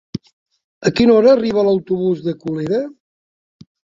[0.89, 2.83] A quina hora arriba l'autobús de Colera?